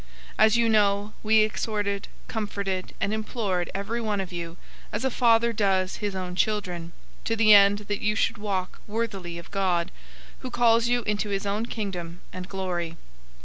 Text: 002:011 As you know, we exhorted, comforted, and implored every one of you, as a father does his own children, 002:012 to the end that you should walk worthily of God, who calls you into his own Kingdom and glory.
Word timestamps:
002:011 0.01 0.07
As 0.45 0.57
you 0.57 0.67
know, 0.67 1.13
we 1.21 1.41
exhorted, 1.41 2.07
comforted, 2.27 2.95
and 2.99 3.13
implored 3.13 3.69
every 3.75 4.01
one 4.01 4.19
of 4.19 4.33
you, 4.33 4.57
as 4.91 5.05
a 5.05 5.11
father 5.11 5.53
does 5.53 5.97
his 5.97 6.15
own 6.15 6.33
children, 6.35 6.91
002:012 7.19 7.23
to 7.25 7.35
the 7.35 7.53
end 7.53 7.77
that 7.87 8.01
you 8.01 8.15
should 8.15 8.39
walk 8.39 8.81
worthily 8.87 9.37
of 9.37 9.51
God, 9.51 9.91
who 10.39 10.49
calls 10.49 10.87
you 10.87 11.03
into 11.03 11.29
his 11.29 11.45
own 11.45 11.67
Kingdom 11.67 12.19
and 12.33 12.49
glory. 12.49 12.97